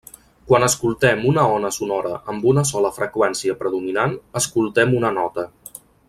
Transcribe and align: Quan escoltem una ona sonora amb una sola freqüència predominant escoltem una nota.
Quan 0.51 0.63
escoltem 0.67 1.19
una 1.31 1.43
ona 1.57 1.69
sonora 1.75 2.15
amb 2.33 2.47
una 2.53 2.63
sola 2.71 2.91
freqüència 2.97 3.57
predominant 3.63 4.17
escoltem 4.41 4.97
una 5.03 5.13
nota. 5.23 5.45